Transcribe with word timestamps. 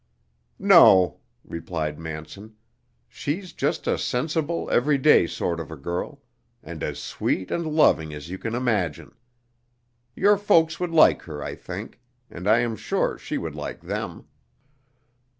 "No," 0.57 1.19
replied 1.43 1.99
Manson, 1.99 2.55
"she's 3.07 3.53
just 3.53 3.85
a 3.85 3.99
sensible, 3.99 4.67
everyday 4.71 5.27
sort 5.27 5.59
of 5.59 5.69
a 5.69 5.75
girl, 5.75 6.23
and 6.63 6.81
as 6.81 6.97
sweet 6.97 7.51
and 7.51 7.67
loving 7.67 8.11
as 8.11 8.27
you 8.27 8.39
can 8.39 8.55
imagine. 8.55 9.13
Your 10.15 10.37
folks 10.39 10.79
would 10.79 10.89
like 10.89 11.21
her, 11.29 11.43
I 11.43 11.53
think, 11.53 12.01
and 12.31 12.47
I 12.49 12.61
am 12.61 12.75
sure 12.75 13.19
she 13.19 13.37
would 13.37 13.53
like 13.53 13.81
them." 13.81 14.25